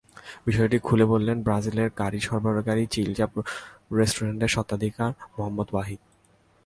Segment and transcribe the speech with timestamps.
[0.45, 3.25] বিষয়টি খুলে বললেন ব্রাজিলে কারি সরবরাহকারী চিলচা
[3.97, 6.01] রেস্টুরেন্টের স্বত্বাধিকারী মোহাম্মদ ওয়াহিদ।